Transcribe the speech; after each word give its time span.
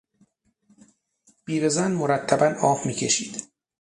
بیوهزن 1.45 1.91
مرتبا 1.91 2.49
آه 2.61 2.81
میکشید. 2.87 3.43